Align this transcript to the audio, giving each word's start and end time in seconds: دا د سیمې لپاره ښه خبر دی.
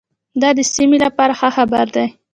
دا 0.41 0.49
د 0.57 0.59
سیمې 0.73 0.97
لپاره 1.05 1.33
ښه 1.39 1.49
خبر 1.57 1.85
دی. 1.95 2.07